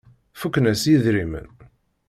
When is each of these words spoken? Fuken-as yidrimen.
Fuken-as 0.39 0.83
yidrimen. 0.89 1.47